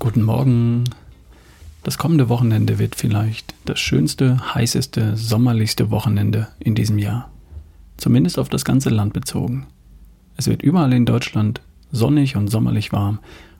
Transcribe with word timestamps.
Guten 0.00 0.22
Morgen. 0.22 0.84
Das 1.82 1.98
kommende 1.98 2.30
Wochenende 2.30 2.78
wird 2.78 2.94
vielleicht 2.94 3.54
das 3.66 3.80
schönste, 3.80 4.54
heißeste, 4.54 5.18
sommerlichste 5.18 5.90
Wochenende 5.90 6.48
in 6.58 6.74
diesem 6.74 6.96
Jahr. 6.96 7.30
Zumindest 7.98 8.38
auf 8.38 8.48
das 8.48 8.64
ganze 8.64 8.88
Land 8.88 9.12
bezogen. 9.12 9.66
Es 10.38 10.46
wird 10.46 10.62
überall 10.62 10.94
in 10.94 11.04
Deutschland 11.04 11.60
sonnig 11.92 12.34
und 12.34 12.48
sommerlich 12.48 12.92
warm. 12.92 13.18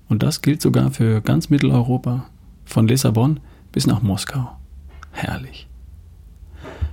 Und 0.08 0.22
das 0.22 0.40
gilt 0.40 0.62
sogar 0.62 0.90
für 0.92 1.20
ganz 1.20 1.50
Mitteleuropa, 1.50 2.24
von 2.64 2.88
Lissabon 2.88 3.40
bis 3.70 3.86
nach 3.86 4.00
Moskau. 4.00 4.56
Herrlich. 5.10 5.68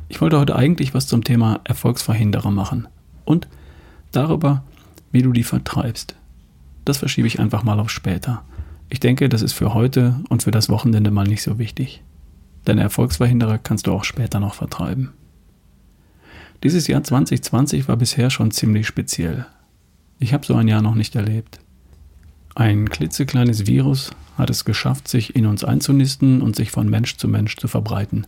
Ich 0.09 0.19
wollte 0.19 0.39
heute 0.39 0.57
eigentlich 0.57 0.93
was 0.93 1.07
zum 1.07 1.23
Thema 1.23 1.61
Erfolgsverhinderer 1.63 2.51
machen 2.51 2.89
und 3.23 3.47
darüber, 4.11 4.65
wie 5.13 5.21
du 5.21 5.31
die 5.31 5.43
vertreibst. 5.43 6.15
Das 6.83 6.97
verschiebe 6.97 7.27
ich 7.27 7.39
einfach 7.39 7.63
mal 7.63 7.79
auf 7.79 7.89
später. 7.89 8.43
Ich 8.89 8.99
denke, 8.99 9.29
das 9.29 9.41
ist 9.41 9.53
für 9.53 9.73
heute 9.73 10.21
und 10.29 10.43
für 10.43 10.51
das 10.51 10.69
Wochenende 10.69 11.11
mal 11.11 11.27
nicht 11.27 11.43
so 11.43 11.59
wichtig. 11.59 12.01
Deine 12.65 12.81
Erfolgsverhinderer 12.81 13.57
kannst 13.57 13.87
du 13.87 13.91
auch 13.91 14.03
später 14.03 14.39
noch 14.39 14.53
vertreiben. 14.53 15.13
Dieses 16.63 16.87
Jahr 16.87 17.03
2020 17.03 17.87
war 17.87 17.97
bisher 17.97 18.29
schon 18.29 18.51
ziemlich 18.51 18.87
speziell. 18.87 19.45
Ich 20.19 20.33
habe 20.33 20.45
so 20.45 20.55
ein 20.55 20.67
Jahr 20.67 20.81
noch 20.81 20.95
nicht 20.95 21.15
erlebt. 21.15 21.59
Ein 22.55 22.89
klitzekleines 22.89 23.67
Virus 23.67 24.11
hat 24.37 24.49
es 24.49 24.65
geschafft, 24.65 25.07
sich 25.07 25.35
in 25.35 25.45
uns 25.45 25.63
einzunisten 25.63 26.41
und 26.41 26.55
sich 26.55 26.71
von 26.71 26.89
Mensch 26.89 27.17
zu 27.17 27.27
Mensch 27.27 27.57
zu 27.57 27.67
verbreiten. 27.67 28.25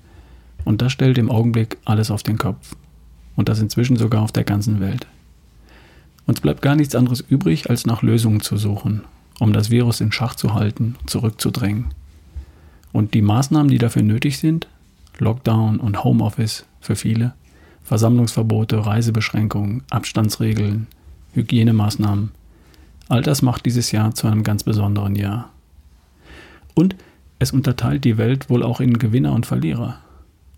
Und 0.65 0.81
das 0.81 0.91
stellt 0.91 1.17
im 1.17 1.31
Augenblick 1.31 1.77
alles 1.85 2.11
auf 2.11 2.21
den 2.21 2.37
Kopf. 2.37 2.75
Und 3.35 3.49
das 3.49 3.59
inzwischen 3.59 3.95
sogar 3.95 4.21
auf 4.21 4.31
der 4.31 4.43
ganzen 4.43 4.79
Welt. 4.79 5.07
Uns 6.27 6.41
bleibt 6.41 6.61
gar 6.61 6.75
nichts 6.75 6.93
anderes 6.93 7.21
übrig, 7.21 7.69
als 7.69 7.87
nach 7.87 8.03
Lösungen 8.03 8.41
zu 8.41 8.57
suchen, 8.57 9.01
um 9.39 9.53
das 9.53 9.69
Virus 9.69 10.01
in 10.01 10.11
Schach 10.11 10.35
zu 10.35 10.53
halten, 10.53 10.95
zurückzudrängen. 11.05 11.87
Und 12.91 13.13
die 13.13 13.21
Maßnahmen, 13.21 13.69
die 13.69 13.77
dafür 13.77 14.03
nötig 14.03 14.37
sind, 14.39 14.67
Lockdown 15.17 15.79
und 15.79 16.03
Homeoffice 16.03 16.65
für 16.81 16.95
viele, 16.95 17.33
Versammlungsverbote, 17.83 18.85
Reisebeschränkungen, 18.85 19.83
Abstandsregeln, 19.89 20.87
Hygienemaßnahmen, 21.33 22.31
all 23.07 23.21
das 23.21 23.41
macht 23.41 23.65
dieses 23.65 23.91
Jahr 23.91 24.13
zu 24.13 24.27
einem 24.27 24.43
ganz 24.43 24.63
besonderen 24.63 25.15
Jahr. 25.15 25.49
Und 26.75 26.95
es 27.39 27.51
unterteilt 27.51 28.05
die 28.05 28.17
Welt 28.17 28.49
wohl 28.49 28.63
auch 28.63 28.79
in 28.79 28.97
Gewinner 28.99 29.33
und 29.33 29.45
Verlierer. 29.45 29.97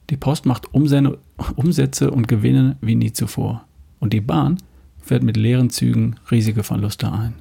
Die 0.09 0.17
Post 0.17 0.45
macht 0.45 0.73
Umsätze 0.73 2.11
und 2.11 2.27
Gewinne 2.27 2.75
wie 2.81 2.95
nie 2.95 3.13
zuvor. 3.13 3.65
Und 3.99 4.13
die 4.13 4.21
Bahn 4.21 4.57
fährt 5.01 5.23
mit 5.23 5.37
leeren 5.37 5.69
Zügen 5.69 6.15
riesige 6.29 6.63
Verluste 6.63 7.11
ein. 7.11 7.35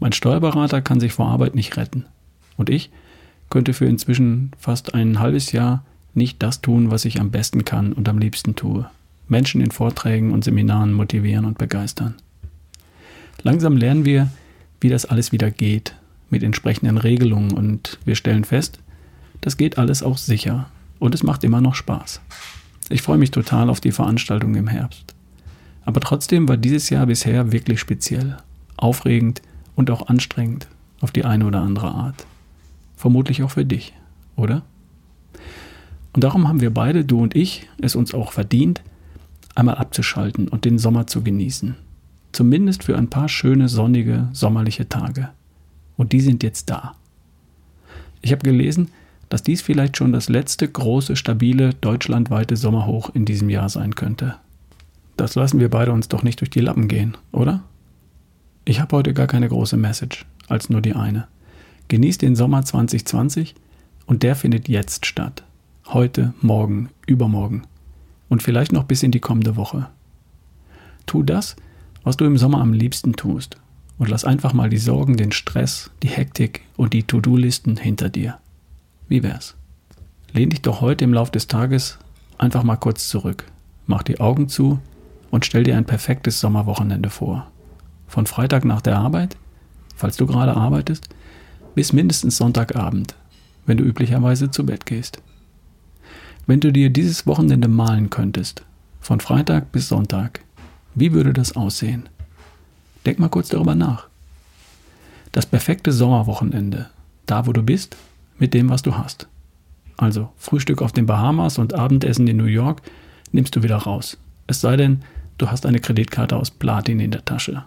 Mein 0.00 0.12
Steuerberater 0.12 0.80
kann 0.80 1.00
sich 1.00 1.12
vor 1.12 1.28
Arbeit 1.28 1.54
nicht 1.54 1.76
retten. 1.76 2.04
Und 2.56 2.70
ich 2.70 2.90
könnte 3.50 3.72
für 3.72 3.86
inzwischen 3.86 4.52
fast 4.58 4.94
ein 4.94 5.18
halbes 5.18 5.52
Jahr 5.52 5.84
nicht 6.14 6.42
das 6.42 6.60
tun, 6.60 6.90
was 6.90 7.04
ich 7.04 7.20
am 7.20 7.30
besten 7.30 7.64
kann 7.64 7.92
und 7.92 8.08
am 8.08 8.18
liebsten 8.18 8.54
tue. 8.54 8.88
Menschen 9.28 9.60
in 9.60 9.70
Vorträgen 9.70 10.32
und 10.32 10.44
Seminaren 10.44 10.92
motivieren 10.92 11.44
und 11.44 11.58
begeistern. 11.58 12.14
Langsam 13.42 13.76
lernen 13.76 14.04
wir, 14.04 14.28
wie 14.80 14.88
das 14.88 15.04
alles 15.04 15.32
wieder 15.32 15.50
geht, 15.50 15.94
mit 16.30 16.42
entsprechenden 16.42 16.98
Regelungen 16.98 17.52
und 17.52 17.98
wir 18.04 18.14
stellen 18.14 18.44
fest, 18.44 18.80
das 19.40 19.56
geht 19.56 19.78
alles 19.78 20.02
auch 20.02 20.18
sicher 20.18 20.68
und 20.98 21.14
es 21.14 21.22
macht 21.22 21.44
immer 21.44 21.60
noch 21.60 21.74
Spaß. 21.74 22.20
Ich 22.90 23.02
freue 23.02 23.18
mich 23.18 23.30
total 23.30 23.70
auf 23.70 23.80
die 23.80 23.92
Veranstaltung 23.92 24.54
im 24.54 24.66
Herbst. 24.66 25.14
Aber 25.84 26.00
trotzdem 26.00 26.48
war 26.48 26.56
dieses 26.56 26.90
Jahr 26.90 27.06
bisher 27.06 27.52
wirklich 27.52 27.80
speziell, 27.80 28.36
aufregend 28.76 29.42
und 29.78 29.92
auch 29.92 30.08
anstrengend 30.08 30.66
auf 31.00 31.12
die 31.12 31.24
eine 31.24 31.46
oder 31.46 31.60
andere 31.60 31.92
Art. 31.92 32.26
Vermutlich 32.96 33.44
auch 33.44 33.52
für 33.52 33.64
dich, 33.64 33.92
oder? 34.34 34.62
Und 36.12 36.24
darum 36.24 36.48
haben 36.48 36.60
wir 36.60 36.74
beide, 36.74 37.04
du 37.04 37.22
und 37.22 37.36
ich, 37.36 37.68
es 37.80 37.94
uns 37.94 38.12
auch 38.12 38.32
verdient, 38.32 38.82
einmal 39.54 39.76
abzuschalten 39.76 40.48
und 40.48 40.64
den 40.64 40.80
Sommer 40.80 41.06
zu 41.06 41.22
genießen. 41.22 41.76
Zumindest 42.32 42.82
für 42.82 42.98
ein 42.98 43.08
paar 43.08 43.28
schöne, 43.28 43.68
sonnige, 43.68 44.28
sommerliche 44.32 44.88
Tage. 44.88 45.28
Und 45.96 46.10
die 46.10 46.20
sind 46.20 46.42
jetzt 46.42 46.70
da. 46.70 46.96
Ich 48.20 48.32
habe 48.32 48.42
gelesen, 48.42 48.90
dass 49.28 49.44
dies 49.44 49.62
vielleicht 49.62 49.96
schon 49.96 50.12
das 50.12 50.28
letzte 50.28 50.66
große, 50.66 51.14
stabile, 51.14 51.74
deutschlandweite 51.74 52.56
Sommerhoch 52.56 53.14
in 53.14 53.24
diesem 53.24 53.48
Jahr 53.48 53.68
sein 53.68 53.94
könnte. 53.94 54.34
Das 55.16 55.36
lassen 55.36 55.60
wir 55.60 55.70
beide 55.70 55.92
uns 55.92 56.08
doch 56.08 56.24
nicht 56.24 56.40
durch 56.40 56.50
die 56.50 56.60
Lappen 56.60 56.88
gehen, 56.88 57.16
oder? 57.30 57.62
Ich 58.68 58.80
habe 58.80 58.98
heute 58.98 59.14
gar 59.14 59.26
keine 59.26 59.48
große 59.48 59.78
Message, 59.78 60.26
als 60.46 60.68
nur 60.68 60.82
die 60.82 60.92
eine. 60.92 61.26
Genießt 61.88 62.20
den 62.20 62.36
Sommer 62.36 62.66
2020 62.66 63.54
und 64.04 64.22
der 64.22 64.36
findet 64.36 64.68
jetzt 64.68 65.06
statt. 65.06 65.42
Heute, 65.86 66.34
morgen, 66.42 66.90
übermorgen 67.06 67.62
und 68.28 68.42
vielleicht 68.42 68.72
noch 68.72 68.84
bis 68.84 69.02
in 69.02 69.10
die 69.10 69.20
kommende 69.20 69.56
Woche. 69.56 69.88
Tu 71.06 71.22
das, 71.22 71.56
was 72.04 72.18
du 72.18 72.26
im 72.26 72.36
Sommer 72.36 72.60
am 72.60 72.74
liebsten 72.74 73.14
tust 73.14 73.56
und 73.96 74.10
lass 74.10 74.26
einfach 74.26 74.52
mal 74.52 74.68
die 74.68 74.76
Sorgen, 74.76 75.16
den 75.16 75.32
Stress, 75.32 75.90
die 76.02 76.08
Hektik 76.08 76.60
und 76.76 76.92
die 76.92 77.04
To-Do-Listen 77.04 77.78
hinter 77.78 78.10
dir. 78.10 78.36
Wie 79.08 79.22
wär's? 79.22 79.56
Lehn 80.34 80.50
dich 80.50 80.60
doch 80.60 80.82
heute 80.82 81.04
im 81.04 81.14
Lauf 81.14 81.30
des 81.30 81.46
Tages 81.46 81.98
einfach 82.36 82.64
mal 82.64 82.76
kurz 82.76 83.08
zurück, 83.08 83.46
mach 83.86 84.02
die 84.02 84.20
Augen 84.20 84.50
zu 84.50 84.78
und 85.30 85.46
stell 85.46 85.64
dir 85.64 85.78
ein 85.78 85.86
perfektes 85.86 86.38
Sommerwochenende 86.38 87.08
vor. 87.08 87.50
Von 88.08 88.26
Freitag 88.26 88.64
nach 88.64 88.80
der 88.80 88.98
Arbeit, 88.98 89.36
falls 89.94 90.16
du 90.16 90.26
gerade 90.26 90.56
arbeitest, 90.56 91.08
bis 91.74 91.92
mindestens 91.92 92.38
Sonntagabend, 92.38 93.14
wenn 93.66 93.76
du 93.76 93.84
üblicherweise 93.84 94.50
zu 94.50 94.66
Bett 94.66 94.86
gehst. 94.86 95.22
Wenn 96.46 96.60
du 96.60 96.72
dir 96.72 96.90
dieses 96.90 97.26
Wochenende 97.26 97.68
malen 97.68 98.10
könntest, 98.10 98.64
von 99.00 99.20
Freitag 99.20 99.70
bis 99.70 99.88
Sonntag, 99.88 100.40
wie 100.94 101.12
würde 101.12 101.32
das 101.32 101.54
aussehen? 101.54 102.08
Denk 103.06 103.18
mal 103.18 103.28
kurz 103.28 103.48
darüber 103.48 103.74
nach. 103.74 104.08
Das 105.32 105.46
perfekte 105.46 105.92
Sommerwochenende, 105.92 106.88
da 107.26 107.46
wo 107.46 107.52
du 107.52 107.62
bist, 107.62 107.96
mit 108.38 108.54
dem, 108.54 108.70
was 108.70 108.82
du 108.82 108.96
hast. 108.96 109.28
Also 109.96 110.30
Frühstück 110.36 110.80
auf 110.80 110.92
den 110.92 111.06
Bahamas 111.06 111.58
und 111.58 111.74
Abendessen 111.74 112.26
in 112.26 112.38
New 112.38 112.44
York 112.44 112.82
nimmst 113.32 113.54
du 113.54 113.62
wieder 113.62 113.76
raus. 113.76 114.16
Es 114.46 114.60
sei 114.60 114.76
denn, 114.76 115.02
du 115.36 115.50
hast 115.50 115.66
eine 115.66 115.80
Kreditkarte 115.80 116.36
aus 116.36 116.50
Platin 116.50 117.00
in 117.00 117.10
der 117.10 117.24
Tasche. 117.24 117.64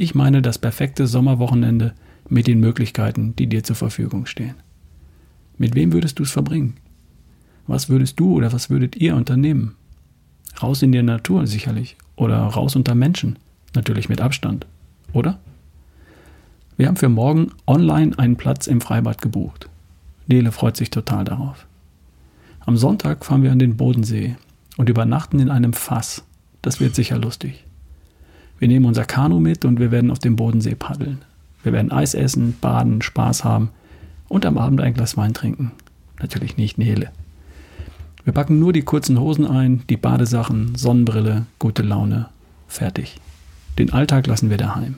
Ich 0.00 0.14
meine 0.14 0.42
das 0.42 0.58
perfekte 0.58 1.08
Sommerwochenende 1.08 1.92
mit 2.28 2.46
den 2.46 2.60
Möglichkeiten, 2.60 3.34
die 3.34 3.48
dir 3.48 3.64
zur 3.64 3.74
Verfügung 3.74 4.26
stehen. 4.26 4.54
Mit 5.56 5.74
wem 5.74 5.92
würdest 5.92 6.20
du 6.20 6.22
es 6.22 6.30
verbringen? 6.30 6.76
Was 7.66 7.88
würdest 7.88 8.20
du 8.20 8.32
oder 8.34 8.52
was 8.52 8.70
würdet 8.70 8.94
ihr 8.94 9.16
unternehmen? 9.16 9.74
Raus 10.62 10.82
in 10.82 10.92
die 10.92 11.02
Natur 11.02 11.48
sicherlich 11.48 11.96
oder 12.14 12.38
raus 12.38 12.76
unter 12.76 12.94
Menschen, 12.94 13.40
natürlich 13.74 14.08
mit 14.08 14.20
Abstand, 14.20 14.66
oder? 15.12 15.40
Wir 16.76 16.86
haben 16.86 16.96
für 16.96 17.08
morgen 17.08 17.50
online 17.66 18.16
einen 18.20 18.36
Platz 18.36 18.68
im 18.68 18.80
Freibad 18.80 19.20
gebucht. 19.20 19.68
Nele 20.28 20.52
freut 20.52 20.76
sich 20.76 20.90
total 20.90 21.24
darauf. 21.24 21.66
Am 22.60 22.76
Sonntag 22.76 23.24
fahren 23.24 23.42
wir 23.42 23.50
an 23.50 23.58
den 23.58 23.76
Bodensee 23.76 24.36
und 24.76 24.88
übernachten 24.88 25.40
in 25.40 25.50
einem 25.50 25.72
Fass. 25.72 26.22
Das 26.62 26.78
wird 26.78 26.94
sicher 26.94 27.18
lustig. 27.18 27.64
Wir 28.58 28.68
nehmen 28.68 28.86
unser 28.86 29.04
Kanu 29.04 29.38
mit 29.38 29.64
und 29.64 29.78
wir 29.78 29.90
werden 29.90 30.10
auf 30.10 30.18
dem 30.18 30.36
Bodensee 30.36 30.74
paddeln. 30.74 31.18
Wir 31.62 31.72
werden 31.72 31.92
Eis 31.92 32.14
essen, 32.14 32.56
baden, 32.60 33.02
Spaß 33.02 33.44
haben 33.44 33.70
und 34.28 34.46
am 34.46 34.58
Abend 34.58 34.80
ein 34.80 34.94
Glas 34.94 35.16
Wein 35.16 35.34
trinken. 35.34 35.72
Natürlich 36.20 36.56
nicht 36.56 36.78
Nele. 36.78 37.10
Wir 38.24 38.32
packen 38.32 38.58
nur 38.58 38.72
die 38.72 38.82
kurzen 38.82 39.18
Hosen 39.18 39.46
ein, 39.46 39.82
die 39.88 39.96
Badesachen, 39.96 40.74
Sonnenbrille, 40.74 41.46
gute 41.58 41.82
Laune, 41.82 42.28
fertig. 42.66 43.20
Den 43.78 43.92
Alltag 43.92 44.26
lassen 44.26 44.50
wir 44.50 44.56
daheim. 44.56 44.96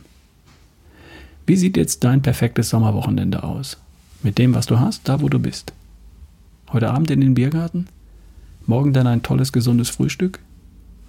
Wie 1.47 1.57
sieht 1.57 1.77
jetzt 1.77 2.03
dein 2.05 2.23
perfektes 2.23 2.71
Sommerwochenende 2.71 3.43
aus? 3.43 3.77
Mit 4.23 4.39
dem, 4.39 4.55
was 4.55 4.67
du 4.67 4.79
hast, 4.79 5.09
da 5.09 5.21
wo 5.21 5.29
du 5.29 5.39
bist. 5.39 5.73
Heute 6.73 6.91
Abend 6.91 7.11
in 7.11 7.21
den 7.21 7.35
Biergarten? 7.35 7.89
Morgen 8.67 8.93
dann 8.93 9.07
ein 9.07 9.23
tolles, 9.23 9.53
gesundes 9.53 9.91
Frühstück? 9.91 10.39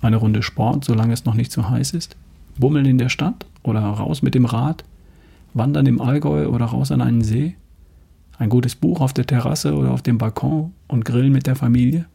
Eine 0.02 0.18
Runde 0.18 0.42
Sport, 0.42 0.84
solange 0.86 1.14
es 1.14 1.26
noch 1.26 1.36
nicht 1.36 1.52
zu 1.52 1.70
heiß 1.70 1.92
ist? 1.92 2.16
Bummeln 2.62 2.86
in 2.86 2.98
der 2.98 3.10
Stadt 3.10 3.46
oder 3.64 3.82
raus 3.82 4.22
mit 4.22 4.36
dem 4.36 4.46
Rad? 4.46 4.86
Wandern 5.54 5.86
im 5.86 6.00
Allgäu 6.00 6.48
oder 6.48 6.66
raus 6.66 6.94
an 6.94 7.02
einen 7.02 7.22
See? 7.22 7.58
Ein 8.38 8.48
gutes 8.48 8.76
Buch 8.76 9.02
auf 9.02 9.12
der 9.12 9.26
Terrasse 9.26 9.76
oder 9.76 9.92
auf 9.92 10.02
dem 10.02 10.18
Balkon 10.18 10.72
und 10.88 11.04
grillen 11.04 11.34
mit 11.34 11.46
der 11.46 11.58
Familie? 11.58 12.06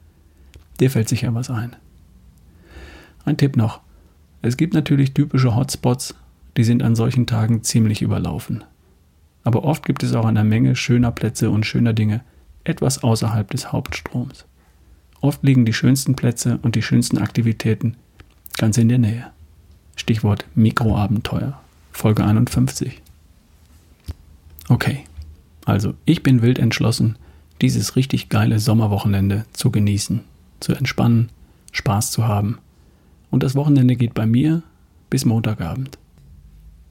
Dir 0.81 0.91
fällt 0.91 1.11
sicher 1.11 1.35
was 1.35 1.51
ein. 1.51 1.77
Ein 3.27 3.37
Tipp 3.37 3.57
noch. 3.57 3.81
Es 4.41 4.57
gibt 4.57 4.73
natürlich 4.73 5.13
typische 5.13 5.55
Hotspots, 5.55 6.15
die 6.57 6.65
sind 6.65 6.83
an 6.83 6.97
solchen 6.97 7.27
Tagen 7.27 7.63
ziemlich 7.63 8.01
überlaufen. 8.01 8.65
Aber 9.45 9.65
oft 9.65 9.85
gibt 9.85 10.03
es 10.03 10.15
auch 10.15 10.25
eine 10.25 10.45
Menge 10.45 10.75
schöner 10.75 11.13
Plätze 11.13 11.51
und 11.51 11.67
schöner 11.67 11.93
Dinge 11.93 12.23
etwas 12.65 13.03
außerhalb 13.03 13.51
des 13.51 13.73
Hauptstroms. 13.73 14.45
Oft 15.21 15.43
liegen 15.43 15.65
die 15.65 15.73
schönsten 15.73 16.17
Plätze 16.17 16.59
und 16.63 16.75
die 16.75 16.83
schönsten 16.83 17.19
Aktivitäten 17.19 17.97
ganz 18.59 18.79
in 18.79 18.89
der 18.89 18.99
Nähe. 18.99 19.36
Stichwort 19.97 20.45
Mikroabenteuer, 20.55 21.59
Folge 21.91 22.25
51. 22.25 23.03
Okay, 24.69 25.05
Also, 25.65 25.95
ich 26.05 26.23
bin 26.23 26.43
wild 26.43 26.61
entschlossen, 26.61 27.17
dieses 27.61 27.97
richtig 27.97 28.29
geile 28.29 28.61
Sommerwochenende 28.61 29.47
zu 29.53 29.71
genießen, 29.73 30.21
zu 30.61 30.75
entspannen, 30.75 31.31
Spaß 31.73 32.13
zu 32.13 32.29
haben. 32.29 32.59
Und 33.31 33.43
das 33.43 33.57
Wochenende 33.57 33.97
geht 33.97 34.15
bei 34.15 34.27
mir 34.27 34.63
bis 35.11 35.25
Montagabend. 35.25 35.99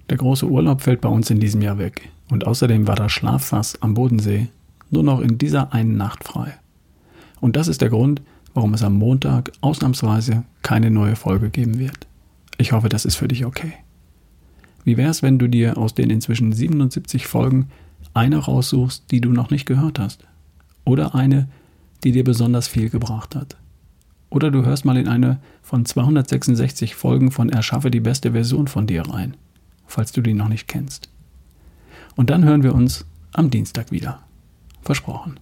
Der 0.10 0.18
große 0.18 0.46
Urlaub 0.46 0.82
fällt 0.82 1.02
bei 1.02 1.10
uns 1.10 1.30
in 1.30 1.40
diesem 1.40 1.62
Jahr 1.62 1.78
weg. 1.78 2.10
Und 2.30 2.46
außerdem 2.46 2.88
war 2.88 2.96
das 2.96 3.12
Schlaffass 3.12 3.82
am 3.82 3.94
Bodensee 3.94 4.48
nur 4.90 5.04
noch 5.04 5.22
in 5.22 5.38
dieser 5.38 5.74
einen 5.74 5.96
Nacht 5.96 6.24
frei. 6.24 6.54
Und 7.40 7.56
das 7.56 7.68
ist 7.68 7.82
der 7.82 7.90
Grund, 7.90 8.22
warum 8.54 8.74
es 8.74 8.84
am 8.84 8.94
Montag 8.94 9.52
ausnahmsweise 9.62 10.44
keine 10.64 10.90
neue 10.90 11.16
Folge 11.16 11.50
geben 11.50 11.80
wird. 11.80 12.08
Ich 12.58 12.72
hoffe, 12.72 12.90
das 12.90 13.06
ist 13.06 13.16
für 13.16 13.28
dich 13.28 13.46
okay. 13.46 13.74
Wie 14.84 14.98
wäre 14.98 15.10
es, 15.10 15.24
wenn 15.24 15.40
du 15.40 15.48
dir 15.48 15.78
aus 15.78 15.94
den 15.94 16.10
inzwischen 16.10 16.54
77 16.54 17.28
Folgen 17.28 17.70
eine 18.14 18.38
raussuchst, 18.38 19.12
die 19.12 19.20
du 19.20 19.32
noch 19.32 19.50
nicht 19.50 19.66
gehört 19.66 20.00
hast? 20.00 20.26
Oder 20.86 21.16
eine, 21.16 21.50
die 22.04 22.12
dir 22.12 22.24
besonders 22.24 22.68
viel 22.68 22.90
gebracht 22.90 23.36
hat? 23.36 23.58
Oder 24.30 24.52
du 24.52 24.64
hörst 24.64 24.86
mal 24.86 24.98
in 24.98 25.08
eine 25.08 25.40
von 25.62 25.86
266 25.86 26.96
Folgen 26.96 27.32
von 27.32 27.50
Erschaffe 27.50 27.90
die 27.90 28.00
beste 28.00 28.32
Version 28.34 28.68
von 28.68 28.86
dir 28.86 29.02
rein, 29.04 29.36
falls 29.88 30.12
du 30.12 30.22
die 30.22 30.34
noch 30.34 30.50
nicht 30.50 30.68
kennst. 30.68 31.10
Und 32.16 32.30
dann 32.30 32.46
hören 32.46 32.64
wir 32.64 32.76
uns 32.76 33.06
am 33.34 33.50
Dienstag 33.50 33.92
wieder. 33.92 34.20
Versprochen. 34.82 35.40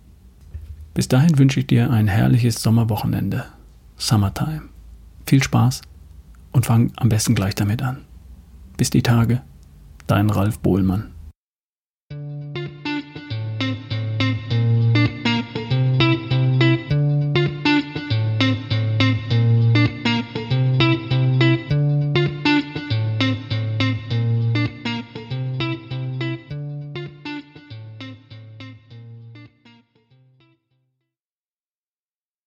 Bis 0.94 1.07
dahin 1.07 1.38
wünsche 1.38 1.60
ich 1.60 1.68
dir 1.68 1.92
ein 1.92 2.07
herrliches 2.07 2.62
Sommerwochenende. 2.62 3.45
Summertime. 3.98 4.63
Viel 5.25 5.44
Spaß 5.44 5.81
und 6.53 6.65
fang 6.65 6.94
am 6.95 7.09
besten 7.09 7.35
gleich 7.35 7.55
damit 7.55 7.81
an. 7.81 8.05
Bis 8.77 8.89
die 8.89 9.03
Tage. 9.03 9.41
Dein 10.07 10.29
Ralf 10.29 10.59
Bohlmann. 10.59 11.12